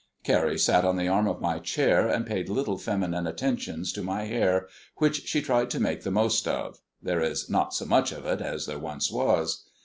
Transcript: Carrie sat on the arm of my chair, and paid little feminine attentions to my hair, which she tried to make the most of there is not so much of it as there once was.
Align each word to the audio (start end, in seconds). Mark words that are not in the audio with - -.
Carrie 0.23 0.57
sat 0.57 0.83
on 0.83 0.97
the 0.97 1.07
arm 1.07 1.27
of 1.27 1.41
my 1.41 1.59
chair, 1.59 2.07
and 2.07 2.25
paid 2.25 2.49
little 2.49 2.79
feminine 2.79 3.27
attentions 3.27 3.93
to 3.93 4.01
my 4.01 4.23
hair, 4.25 4.67
which 4.95 5.27
she 5.27 5.43
tried 5.43 5.69
to 5.69 5.79
make 5.79 6.01
the 6.01 6.09
most 6.09 6.47
of 6.47 6.79
there 7.03 7.21
is 7.21 7.51
not 7.51 7.75
so 7.75 7.85
much 7.85 8.11
of 8.11 8.25
it 8.25 8.41
as 8.41 8.65
there 8.65 8.79
once 8.79 9.11
was. 9.11 9.69